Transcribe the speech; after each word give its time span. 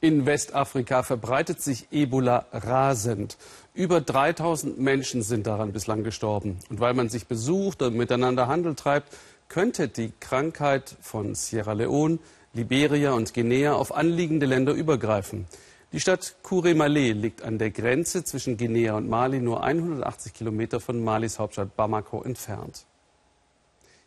In 0.00 0.26
Westafrika 0.26 1.02
verbreitet 1.02 1.60
sich 1.60 1.88
Ebola 1.90 2.46
rasend. 2.52 3.36
Über 3.74 4.00
3000 4.00 4.78
Menschen 4.78 5.22
sind 5.22 5.48
daran 5.48 5.72
bislang 5.72 6.04
gestorben. 6.04 6.60
Und 6.70 6.78
weil 6.78 6.94
man 6.94 7.08
sich 7.08 7.26
besucht 7.26 7.82
und 7.82 7.96
miteinander 7.96 8.46
Handel 8.46 8.76
treibt, 8.76 9.12
könnte 9.48 9.88
die 9.88 10.12
Krankheit 10.20 10.94
von 11.00 11.34
Sierra 11.34 11.72
Leone, 11.72 12.20
Liberia 12.52 13.10
und 13.10 13.34
Guinea 13.34 13.72
auf 13.72 13.92
anliegende 13.92 14.46
Länder 14.46 14.72
übergreifen. 14.72 15.46
Die 15.90 15.98
Stadt 15.98 16.36
Kuremale 16.44 17.12
liegt 17.12 17.42
an 17.42 17.58
der 17.58 17.72
Grenze 17.72 18.22
zwischen 18.22 18.56
Guinea 18.56 18.94
und 18.94 19.08
Mali 19.08 19.40
nur 19.40 19.64
180 19.64 20.32
Kilometer 20.32 20.78
von 20.78 21.02
Malis 21.02 21.40
Hauptstadt 21.40 21.74
Bamako 21.74 22.22
entfernt. 22.22 22.84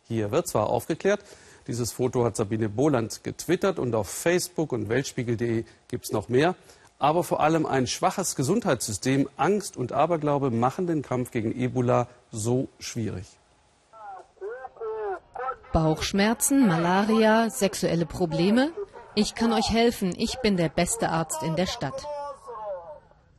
Hier 0.08 0.30
wird 0.30 0.48
zwar 0.48 0.70
aufgeklärt, 0.70 1.22
dieses 1.66 1.92
Foto 1.92 2.24
hat 2.24 2.36
Sabine 2.36 2.68
Boland 2.68 3.24
getwittert 3.24 3.78
und 3.78 3.94
auf 3.94 4.08
Facebook 4.08 4.72
und 4.72 4.88
Weltspiegel.de 4.88 5.64
gibt 5.88 6.04
es 6.04 6.12
noch 6.12 6.28
mehr. 6.28 6.54
Aber 6.98 7.24
vor 7.24 7.40
allem 7.40 7.66
ein 7.66 7.86
schwaches 7.86 8.36
Gesundheitssystem, 8.36 9.28
Angst 9.36 9.76
und 9.76 9.92
Aberglaube 9.92 10.50
machen 10.50 10.86
den 10.86 11.02
Kampf 11.02 11.32
gegen 11.32 11.52
Ebola 11.58 12.06
so 12.30 12.68
schwierig. 12.78 13.26
Bauchschmerzen, 15.72 16.66
Malaria, 16.68 17.50
sexuelle 17.50 18.06
Probleme? 18.06 18.72
Ich 19.14 19.34
kann 19.34 19.52
euch 19.52 19.70
helfen, 19.70 20.14
ich 20.16 20.38
bin 20.42 20.56
der 20.56 20.68
beste 20.68 21.08
Arzt 21.08 21.42
in 21.42 21.56
der 21.56 21.66
Stadt. 21.66 22.06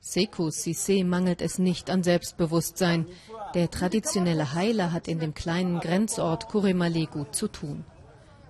Sekou 0.01 0.49
Sissé 0.49 1.05
mangelt 1.05 1.41
es 1.41 1.57
nicht 1.57 1.89
an 1.89 2.03
Selbstbewusstsein. 2.03 3.07
Der 3.53 3.71
traditionelle 3.71 4.53
Heiler 4.53 4.91
hat 4.91 5.07
in 5.07 5.19
dem 5.19 5.33
kleinen 5.33 5.79
Grenzort 5.79 6.49
Kuremale 6.49 7.05
gut 7.05 7.33
zu 7.33 7.47
tun. 7.47 7.85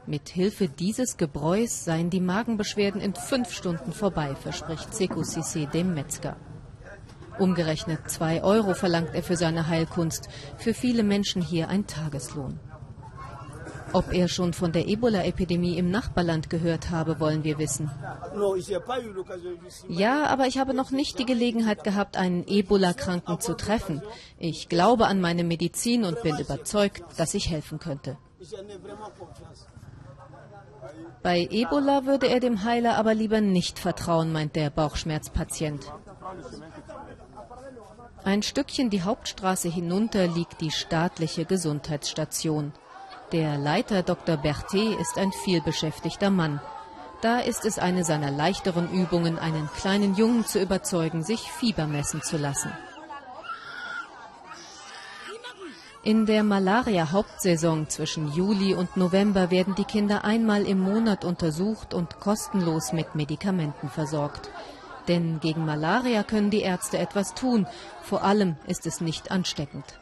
Mit 0.06 0.28
Hilfe 0.28 0.68
dieses 0.68 1.16
Gebräus 1.16 1.86
seien 1.86 2.10
die 2.10 2.20
Magenbeschwerden 2.20 3.00
in 3.00 3.16
fünf 3.16 3.54
Stunden 3.54 3.94
vorbei, 3.94 4.36
verspricht 4.36 4.94
Sekou 4.94 5.22
Sissé 5.22 5.66
dem 5.70 5.94
Metzger. 5.94 6.36
Umgerechnet 7.40 8.10
zwei 8.10 8.44
Euro 8.44 8.73
verlangt 8.73 9.16
er 9.16 9.23
für 9.23 9.38
seine 9.38 9.68
Heilkunst. 9.68 10.28
Für 10.58 10.73
viele 10.73 11.04
Menschen 11.04 11.42
hier 11.42 11.70
ein 11.70 11.88
Tageslohn. 11.88 12.60
Ob 13.94 14.12
er 14.12 14.28
schon 14.28 14.54
von 14.54 14.72
der 14.72 14.88
Ebola-Epidemie 14.88 15.78
im 15.78 15.90
Nachbarland 15.90 16.50
gehört 16.50 16.90
habe, 16.90 17.20
wollen 17.20 17.44
wir 17.44 17.58
wissen. 17.58 17.90
Ja, 19.88 20.26
aber 20.28 20.48
ich 20.48 20.58
habe 20.58 20.73
noch 20.73 20.92
nicht 20.92 21.17
die 21.20 21.26
Gelegenheit 21.26 21.84
gehabt, 21.84 22.17
einen 22.17 22.45
Ebola-Kranken 22.45 23.40
zu 23.40 23.54
treffen. 23.54 24.02
Ich 24.38 24.67
glaube 24.67 25.06
an 25.06 25.22
meine 25.22 25.44
Medizin 25.44 26.04
und 26.04 26.22
bin 26.23 26.38
überzeugt, 26.40 27.04
dass 27.17 27.36
ich 27.36 27.50
helfen 27.50 27.80
könnte. 27.80 28.17
Bei 31.22 31.48
Ebola 31.50 32.06
würde 32.06 32.28
er 32.28 32.39
dem 32.39 32.64
Heiler 32.64 32.98
aber 32.98 33.14
lieber 33.14 33.42
nicht 33.42 33.80
vertrauen, 33.80 34.31
meint 34.31 34.56
der 34.56 34.70
Bauchschmerzpatient. 34.70 35.92
Ein 38.23 38.42
Stückchen 38.42 38.89
die 38.89 39.04
Hauptstraße 39.04 39.70
hinunter 39.70 40.28
liegt 40.28 40.61
die 40.61 40.72
staatliche 40.72 41.45
Gesundheitsstation. 41.45 42.73
Der 43.31 43.58
Leiter 43.58 44.04
Dr. 44.04 44.38
Berthet 44.38 45.00
ist 45.00 45.17
ein 45.17 45.31
vielbeschäftigter 45.31 46.30
Mann. 46.30 46.61
Da 47.22 47.39
ist 47.39 47.66
es 47.66 47.80
eine 47.80 48.04
seiner 48.04 48.31
leichteren 48.31 48.92
Übungen, 48.92 49.39
einen 49.39 49.70
kleinen 49.76 50.16
Jungen 50.16 50.45
zu 50.45 50.61
überzeugen, 50.61 51.23
sich 51.23 51.39
Fieber 51.39 51.88
messen 51.88 52.22
zu 52.22 52.38
lassen. 52.38 52.72
In 56.06 56.26
der 56.26 56.44
Malaria-Hauptsaison 56.44 57.88
zwischen 57.88 58.30
Juli 58.34 58.76
und 58.76 58.98
November 58.98 59.52
werden 59.52 59.73
die 59.73 59.86
Kinder 59.86 60.26
einmal 60.26 60.68
im 60.68 60.82
Monat 60.82 61.23
untersucht 61.23 61.94
und 61.94 62.20
kostenlos 62.20 62.92
mit 62.92 63.16
Medikamenten 63.16 63.88
versorgt. 63.88 64.50
Denn 65.08 65.40
gegen 65.40 65.66
Malaria 65.66 66.23
können 66.23 66.50
die 66.50 66.60
Ärzte 66.60 66.98
etwas 66.98 67.36
tun. 67.36 67.68
Vor 68.02 68.22
allem 68.22 68.58
ist 68.68 68.86
es 68.86 69.00
nicht 69.00 69.32
ansteckend. 69.32 69.98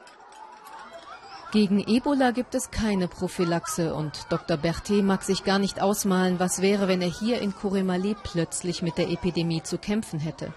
Gegen 1.51 1.85
Ebola 1.85 2.31
gibt 2.31 2.55
es 2.55 2.71
keine 2.71 3.09
Prophylaxe 3.09 3.93
und 3.93 4.27
Dr. 4.29 4.55
Berthet 4.55 5.03
mag 5.03 5.21
sich 5.21 5.43
gar 5.43 5.59
nicht 5.59 5.81
ausmalen, 5.81 6.39
was 6.39 6.61
wäre, 6.61 6.87
wenn 6.87 7.01
er 7.01 7.09
hier 7.09 7.41
in 7.41 7.53
Kuremale 7.53 8.15
plötzlich 8.23 8.81
mit 8.81 8.97
der 8.97 9.09
Epidemie 9.09 9.61
zu 9.61 9.77
kämpfen 9.77 10.19
hätte. 10.19 10.53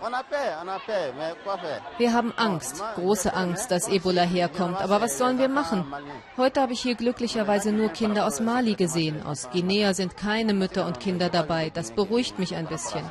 Wir 1.99 2.13
haben 2.13 2.33
Angst, 2.37 2.81
große 2.95 3.35
Angst, 3.35 3.73
dass 3.73 3.89
Ebola 3.89 4.23
herkommt. 4.23 4.81
Aber 4.81 5.01
was 5.01 5.19
sollen 5.19 5.39
wir 5.39 5.49
machen? 5.49 5.93
Heute 6.37 6.61
habe 6.61 6.75
ich 6.75 6.83
hier 6.83 6.95
glücklicherweise 6.95 7.73
nur 7.73 7.89
Kinder 7.89 8.25
aus 8.25 8.39
Mali 8.39 8.75
gesehen. 8.75 9.27
Aus 9.27 9.51
Guinea 9.51 9.95
sind 9.95 10.17
keine 10.17 10.55
Mütter 10.55 10.87
und 10.87 11.01
Kinder 11.01 11.29
dabei. 11.29 11.71
Das 11.71 11.91
beruhigt 11.91 12.39
mich 12.39 12.55
ein 12.55 12.69
bisschen. 12.69 13.05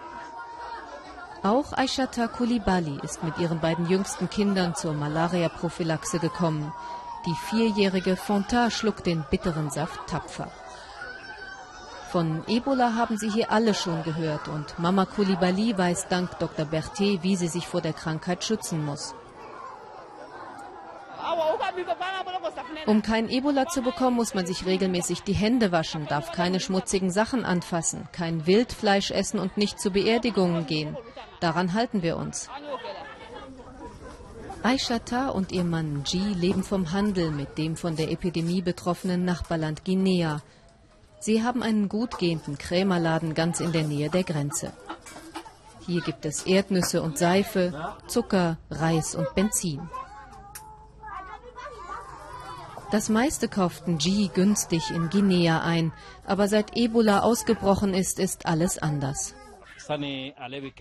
Auch 1.43 1.73
Aishata 1.73 2.27
Kulibali 2.29 2.99
ist 3.03 3.25
mit 3.25 3.39
ihren 3.39 3.61
beiden 3.61 3.89
jüngsten 3.89 4.29
Kindern 4.29 4.75
zur 4.75 4.93
Malaria-Prophylaxe 4.93 6.19
gekommen. 6.19 6.71
Die 7.25 7.35
vierjährige 7.35 8.17
Fonta 8.17 8.71
schluckt 8.71 9.07
den 9.07 9.25
bitteren 9.31 9.71
Saft 9.71 10.07
tapfer. 10.07 10.51
Von 12.11 12.45
Ebola 12.47 12.95
haben 12.95 13.17
sie 13.17 13.31
hier 13.31 13.51
alle 13.51 13.73
schon 13.73 14.03
gehört 14.03 14.49
und 14.49 14.79
Mama 14.79 15.07
Kulibali 15.07 15.79
weiß 15.79 16.09
dank 16.09 16.39
Dr. 16.41 16.67
Berthet, 16.67 17.23
wie 17.23 17.37
sie 17.37 17.49
sich 17.49 17.67
vor 17.67 17.81
der 17.81 17.95
Krankheit 17.95 18.45
schützen 18.45 18.85
muss. 18.85 19.15
Um 22.87 23.01
kein 23.01 23.31
Ebola 23.31 23.67
zu 23.67 23.81
bekommen, 23.81 24.17
muss 24.17 24.35
man 24.35 24.47
sich 24.47 24.67
regelmäßig 24.67 25.23
die 25.23 25.33
Hände 25.33 25.73
waschen, 25.73 26.07
darf 26.07 26.33
keine 26.33 26.61
schmutzigen 26.61 27.11
Sachen 27.11 27.45
anfassen, 27.45 28.09
kein 28.13 28.47
Wildfleisch 28.47 29.11
essen 29.11 29.39
und 29.39 29.57
nicht 29.57 29.81
zu 29.81 29.91
Beerdigungen 29.91 30.67
gehen. 30.67 30.97
Daran 31.41 31.75
halten 31.75 32.03
wir 32.03 32.17
uns. 32.17 32.49
Aishata 34.63 35.31
und 35.31 35.53
ihr 35.53 35.65
Mann 35.65 36.05
Ji 36.05 36.35
leben 36.35 36.63
vom 36.63 36.93
Handel 36.93 37.31
mit 37.31 37.57
dem 37.57 37.77
von 37.77 37.97
der 37.97 38.11
Epidemie 38.11 38.61
betroffenen 38.61 39.25
Nachbarland 39.25 39.85
Guinea. 39.85 40.43
Sie 41.19 41.43
haben 41.43 41.63
einen 41.63 41.89
gut 41.89 42.19
gehenden 42.19 42.59
Krämerladen 42.59 43.35
ganz 43.35 43.61
in 43.61 43.73
der 43.73 43.85
Nähe 43.85 44.11
der 44.11 44.25
Grenze. 44.25 44.73
Hier 45.87 46.03
gibt 46.03 46.27
es 46.27 46.45
Erdnüsse 46.45 47.03
und 47.03 47.17
Seife, 47.17 47.97
Zucker, 48.07 48.59
Reis 48.71 49.15
und 49.15 49.35
Benzin. 49.35 49.89
Das 52.91 53.09
meiste 53.09 53.49
kauften 53.49 53.99
G 53.99 54.29
günstig 54.29 54.91
in 54.91 55.11
Guinea 55.11 55.63
ein, 55.63 55.93
aber 56.27 56.49
seit 56.49 56.77
Ebola 56.77 57.21
ausgebrochen 57.21 57.95
ist, 57.95 58.19
ist 58.19 58.47
alles 58.47 58.79
anders. 58.79 59.35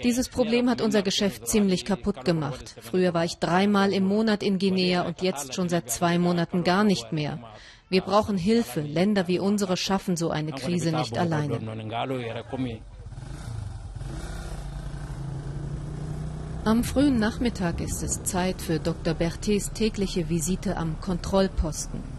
Dieses 0.03 0.29
Problem 0.29 0.69
hat 0.69 0.81
unser 0.81 1.01
Geschäft 1.01 1.47
ziemlich 1.47 1.85
kaputt 1.85 2.25
gemacht. 2.25 2.75
Früher 2.81 3.13
war 3.13 3.25
ich 3.25 3.37
dreimal 3.39 3.93
im 3.93 4.05
Monat 4.05 4.43
in 4.43 4.59
Guinea 4.59 5.01
und 5.01 5.21
jetzt 5.21 5.53
schon 5.53 5.69
seit 5.69 5.89
zwei 5.89 6.17
Monaten 6.17 6.63
gar 6.63 6.83
nicht 6.83 7.11
mehr. 7.11 7.39
Wir 7.89 8.01
brauchen 8.01 8.37
Hilfe. 8.37 8.81
Länder 8.81 9.27
wie 9.27 9.39
unsere 9.39 9.75
schaffen 9.77 10.15
so 10.15 10.29
eine 10.29 10.51
Krise 10.51 10.91
nicht 10.91 11.17
alleine. 11.17 11.59
Am 16.65 16.83
frühen 16.83 17.17
Nachmittag 17.17 17.81
ist 17.81 18.03
es 18.03 18.23
Zeit 18.23 18.61
für 18.61 18.79
Dr. 18.79 19.15
Berthets 19.15 19.71
tägliche 19.71 20.29
Visite 20.29 20.77
am 20.77 20.99
Kontrollposten. 20.99 22.18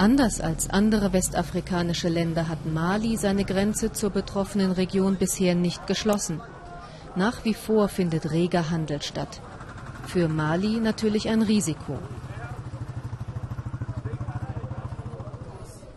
Anders 0.00 0.40
als 0.40 0.70
andere 0.70 1.12
westafrikanische 1.12 2.08
Länder 2.08 2.48
hat 2.48 2.64
Mali 2.64 3.18
seine 3.18 3.44
Grenze 3.44 3.92
zur 3.92 4.08
betroffenen 4.08 4.72
Region 4.72 5.16
bisher 5.16 5.54
nicht 5.54 5.86
geschlossen. 5.86 6.40
Nach 7.16 7.44
wie 7.44 7.52
vor 7.52 7.88
findet 7.88 8.30
reger 8.30 8.70
Handel 8.70 9.02
statt. 9.02 9.42
Für 10.06 10.26
Mali 10.28 10.80
natürlich 10.80 11.28
ein 11.28 11.42
Risiko. 11.42 11.98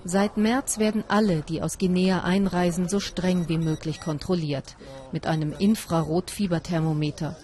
Seit 0.04 0.36
März 0.36 0.80
werden 0.80 1.06
alle, 1.08 1.40
die 1.40 1.62
aus 1.62 1.78
Guinea 1.78 2.26
einreisen, 2.26 2.90
so 2.90 3.00
streng 3.00 3.48
wie 3.48 3.58
möglich 3.58 4.02
kontrolliert, 4.02 4.76
mit 5.14 5.28
einem 5.28 5.54
Infrarotfieberthermometer. 5.58 7.38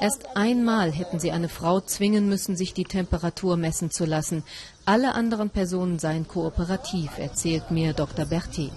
Erst 0.00 0.36
einmal 0.36 0.92
hätten 0.92 1.20
sie 1.20 1.32
eine 1.32 1.48
Frau 1.48 1.80
zwingen 1.80 2.28
müssen, 2.28 2.56
sich 2.56 2.74
die 2.74 2.84
Temperatur 2.84 3.56
messen 3.56 3.90
zu 3.90 4.04
lassen. 4.04 4.42
Alle 4.84 5.14
anderen 5.14 5.50
Personen 5.50 5.98
seien 5.98 6.26
kooperativ, 6.26 7.18
erzählt 7.18 7.70
mir 7.70 7.92
Dr. 7.92 8.26
Berthet. 8.26 8.72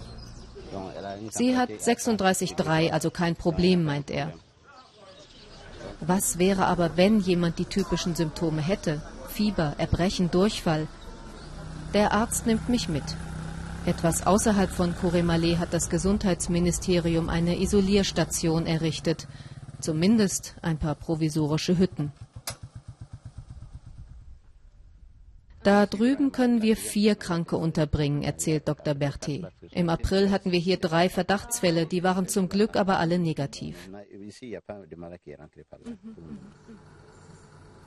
Sie 1.31 1.57
hat 1.57 1.69
36,3, 1.69 2.91
also 2.91 3.09
kein 3.09 3.35
Problem, 3.35 3.83
meint 3.83 4.11
er. 4.11 4.33
Was 5.99 6.37
wäre 6.37 6.67
aber, 6.67 6.95
wenn 6.95 7.19
jemand 7.19 7.57
die 7.57 7.65
typischen 7.65 8.15
Symptome 8.15 8.61
hätte? 8.61 9.01
Fieber, 9.29 9.73
Erbrechen, 9.77 10.29
Durchfall. 10.29 10.87
Der 11.93 12.11
Arzt 12.11 12.45
nimmt 12.45 12.69
mich 12.69 12.87
mit. 12.87 13.03
Etwas 13.85 14.27
außerhalb 14.27 14.69
von 14.69 14.95
Kuremale 14.95 15.59
hat 15.59 15.73
das 15.73 15.89
Gesundheitsministerium 15.89 17.29
eine 17.29 17.59
Isolierstation 17.59 18.65
errichtet. 18.65 19.27
Zumindest 19.79 20.55
ein 20.61 20.77
paar 20.77 20.95
provisorische 20.95 21.77
Hütten. 21.77 22.11
Da 25.67 25.85
drüben 25.85 26.31
können 26.31 26.61
wir 26.61 26.77
vier 26.77 27.15
Kranke 27.15 27.57
unterbringen, 27.57 28.23
erzählt 28.23 28.69
Dr. 28.69 28.93
Berthet. 28.93 29.47
Im 29.71 29.89
April 29.89 30.31
hatten 30.31 30.53
wir 30.53 30.59
hier 30.59 30.77
drei 30.77 31.09
Verdachtsfälle, 31.09 31.85
die 31.85 32.03
waren 32.03 32.29
zum 32.29 32.47
Glück 32.47 32.77
aber 32.77 32.99
alle 32.99 33.19
negativ. 33.19 33.75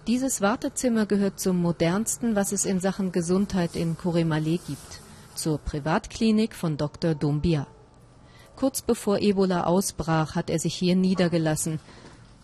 Dieses 0.07 0.41
Wartezimmer 0.43 1.07
gehört 1.07 1.41
zum 1.41 1.57
modernsten, 1.63 2.37
was 2.37 2.53
es 2.53 2.67
in 2.67 2.81
Sachen 2.81 3.13
Gesundheit 3.13 3.77
in 3.77 3.97
Korimale 3.97 4.59
gibt, 4.59 5.01
zur 5.35 5.57
Privatklinik 5.57 6.55
von 6.55 6.77
Dr. 6.77 7.15
Dumbia. 7.15 7.67
Kurz 8.61 8.83
bevor 8.83 9.21
Ebola 9.21 9.65
ausbrach, 9.65 10.35
hat 10.35 10.51
er 10.51 10.59
sich 10.59 10.75
hier 10.75 10.95
niedergelassen. 10.95 11.81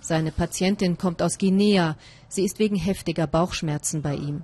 Seine 0.01 0.33
Patientin 0.33 0.97
kommt 0.97 1.21
aus 1.21 1.37
Guinea. 1.37 1.95
Sie 2.31 2.47
ist 2.47 2.59
wegen 2.59 2.77
heftiger 2.77 3.27
Bauchschmerzen 3.27 4.01
bei 4.01 4.15
ihm. 4.15 4.43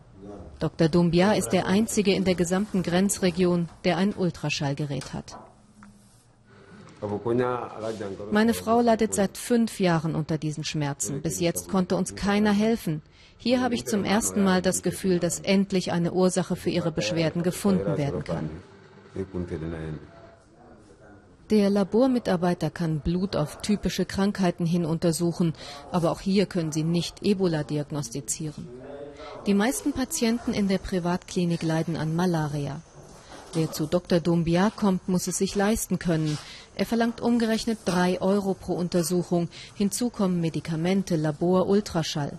Dr. 0.59 0.91
Dumbia 0.91 1.33
ist 1.33 1.49
der 1.49 1.65
einzige 1.67 2.13
in 2.13 2.25
der 2.25 2.35
gesamten 2.35 2.83
Grenzregion, 2.83 3.71
der 3.85 3.97
ein 3.97 4.13
Ultraschallgerät 4.13 5.15
hat. 5.15 5.39
Meine 8.31 8.53
Frau 8.53 8.83
leidet 8.83 9.15
seit 9.15 9.39
fünf 9.39 9.81
Jahren 9.81 10.15
unter 10.15 10.37
diesen 10.37 10.65
Schmerzen. 10.65 11.23
Bis 11.23 11.41
jetzt 11.41 11.71
konnte 11.71 11.97
uns 11.97 12.15
keiner 12.15 12.53
helfen. 12.53 13.01
Hier 13.39 13.63
habe 13.63 13.75
ich 13.75 13.87
zum 13.87 14.05
ersten 14.05 14.45
Mal 14.45 14.61
das 14.61 14.83
Gefühl, 14.83 15.21
dass 15.21 15.41
endlich 15.41 15.91
eine 15.91 16.13
Ursache 16.13 16.55
für 16.55 16.69
ihre 16.69 16.93
Beschwerden 16.93 17.43
gefunden 17.43 17.97
werden 17.97 18.25
kann. 18.25 18.51
Der 21.53 21.69
Labormitarbeiter 21.69 22.71
kann 22.71 23.01
Blut 23.01 23.37
auf 23.37 23.61
typische 23.61 24.07
Krankheiten 24.07 24.65
hin 24.65 24.87
untersuchen, 24.87 25.53
aber 25.91 26.11
auch 26.11 26.23
hier 26.23 26.47
können 26.47 26.73
sie 26.73 26.83
nicht 26.83 27.23
Ebola 27.23 27.63
diagnostizieren. 27.63 28.67
Die 29.45 29.53
meisten 29.53 29.93
Patienten 29.93 30.55
in 30.55 30.67
der 30.67 30.79
Privatklinik 30.79 31.63
leiden 31.63 31.99
an 31.99 32.17
Malaria. 32.17 32.81
Wer 33.53 33.71
zu 33.71 33.85
Dr. 33.85 34.19
Dumbia 34.19 34.71
kommt, 34.75 35.11
muss 35.11 35.27
es 35.27 35.37
sich 35.37 35.55
leisten 35.55 35.99
können. 35.99 36.39
Er 36.75 36.87
verlangt 36.87 37.21
umgerechnet 37.21 37.81
drei 37.85 38.19
Euro 38.23 38.55
pro 38.55 38.73
Untersuchung. 38.73 39.51
Hinzu 39.75 40.09
kommen 40.09 40.41
Medikamente, 40.41 41.17
Labor, 41.17 41.69
Ultraschall. 41.69 42.39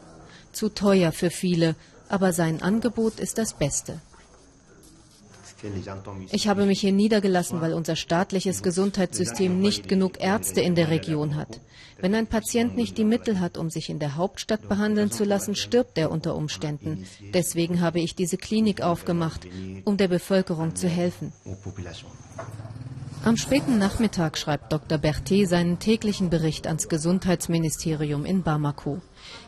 Zu 0.53 0.69
teuer 0.69 1.11
für 1.11 1.29
viele, 1.29 1.75
aber 2.09 2.33
sein 2.33 2.63
Angebot 2.63 3.19
ist 3.19 3.37
das 3.37 3.53
Beste. 3.53 4.01
Ich 6.31 6.47
habe 6.47 6.65
mich 6.65 6.81
hier 6.81 6.91
niedergelassen, 6.91 7.61
weil 7.61 7.73
unser 7.73 7.95
staatliches 7.95 8.63
Gesundheitssystem 8.63 9.59
nicht 9.59 9.87
genug 9.87 10.19
Ärzte 10.19 10.61
in 10.61 10.75
der 10.75 10.89
Region 10.89 11.35
hat. 11.35 11.61
Wenn 11.99 12.15
ein 12.15 12.27
Patient 12.27 12.75
nicht 12.75 12.97
die 12.97 13.05
Mittel 13.05 13.39
hat, 13.39 13.57
um 13.57 13.69
sich 13.69 13.89
in 13.89 13.99
der 13.99 14.15
Hauptstadt 14.15 14.67
behandeln 14.67 15.11
zu 15.11 15.23
lassen, 15.23 15.55
stirbt 15.55 15.97
er 15.97 16.11
unter 16.11 16.35
Umständen. 16.35 17.05
Deswegen 17.33 17.81
habe 17.81 17.99
ich 17.99 18.15
diese 18.15 18.37
Klinik 18.37 18.81
aufgemacht, 18.81 19.47
um 19.85 19.97
der 19.97 20.07
Bevölkerung 20.07 20.75
zu 20.75 20.89
helfen. 20.89 21.31
Am 23.25 23.37
späten 23.37 23.77
Nachmittag 23.77 24.37
schreibt 24.37 24.73
Dr. 24.73 24.97
Berthet 24.97 25.47
seinen 25.47 25.79
täglichen 25.79 26.29
Bericht 26.29 26.67
ans 26.67 26.89
Gesundheitsministerium 26.89 28.25
in 28.25 28.43
Bamako. 28.43 28.99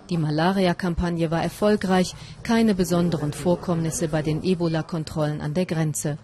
Die 0.10 0.18
Malaria-Kampagne 0.18 1.30
war 1.30 1.44
erfolgreich, 1.44 2.16
keine 2.42 2.74
besonderen 2.74 3.34
Vorkommnisse 3.34 4.08
bei 4.08 4.22
den 4.22 4.44
Ebola-Kontrollen 4.44 5.42
an 5.42 5.54
der 5.54 5.66
Grenze. 5.66 6.18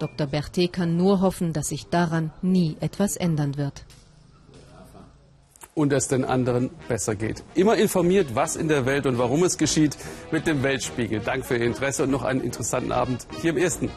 Dr. 0.00 0.26
Berthet 0.26 0.72
kann 0.72 0.96
nur 0.96 1.20
hoffen, 1.20 1.52
dass 1.52 1.68
sich 1.68 1.86
daran 1.86 2.32
nie 2.42 2.76
etwas 2.80 3.16
ändern 3.16 3.56
wird. 3.56 3.84
Und 5.74 5.92
es 5.92 6.08
den 6.08 6.24
anderen 6.24 6.70
besser 6.88 7.14
geht. 7.14 7.44
Immer 7.54 7.76
informiert, 7.76 8.34
was 8.34 8.56
in 8.56 8.66
der 8.66 8.84
Welt 8.84 9.06
und 9.06 9.16
warum 9.16 9.44
es 9.44 9.58
geschieht, 9.58 9.96
mit 10.32 10.48
dem 10.48 10.64
Weltspiegel. 10.64 11.20
Dank 11.20 11.46
für 11.46 11.56
Ihr 11.56 11.66
Interesse 11.66 12.02
und 12.02 12.10
noch 12.10 12.24
einen 12.24 12.40
interessanten 12.40 12.90
Abend 12.90 13.28
hier 13.40 13.50
im 13.50 13.58
Ersten. 13.58 13.90